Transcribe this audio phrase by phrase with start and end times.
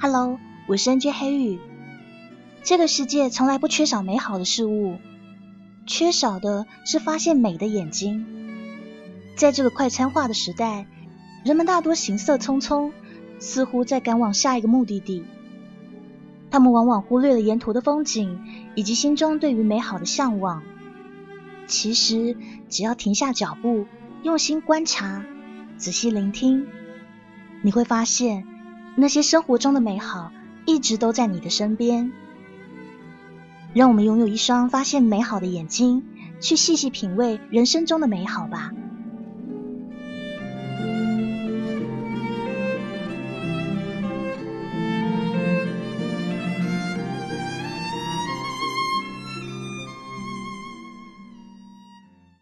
[0.00, 1.58] Hello，我是 NJ 黑羽。
[2.62, 4.98] 这个世界从来不缺少美好的事物，
[5.86, 8.26] 缺少的是发现美的眼睛。
[9.36, 10.86] 在这个快餐化的时代，
[11.44, 12.92] 人们大多行色匆匆，
[13.38, 15.24] 似乎在赶往下一个目的地。
[16.50, 18.40] 他们往往忽略了沿途的风景，
[18.74, 20.62] 以及心中对于美好的向往。
[21.66, 22.36] 其实，
[22.68, 23.86] 只要停下脚步，
[24.22, 25.24] 用心观察，
[25.76, 26.66] 仔细聆听，
[27.62, 28.46] 你会发现。
[28.96, 30.30] 那些生活中的美好
[30.66, 32.12] 一直都在你的身边，
[33.72, 36.04] 让我们拥有一双发现美好的眼睛，
[36.40, 38.72] 去细细品味人生中的美好吧。